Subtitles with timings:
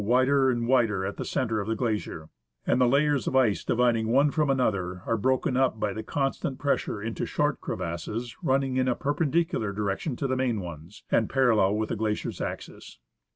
[0.01, 1.75] no SEWARD GLACIER, DOME PASS, AND AGASSIZ GLACIER and wider at the centre of the
[1.75, 2.29] glacier,
[2.65, 6.57] and the layers of ice dividing one from another are broken up by the constant
[6.57, 11.75] pressure into short crevasses running in a perpendicular direction to the main ones, and parallel
[11.75, 12.97] with the glacier's axis.